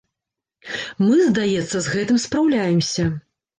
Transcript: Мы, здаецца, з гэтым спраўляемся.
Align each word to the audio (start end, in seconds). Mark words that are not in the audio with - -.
Мы, 1.05 1.19
здаецца, 1.29 1.77
з 1.83 1.87
гэтым 1.99 2.17
спраўляемся. 2.27 3.09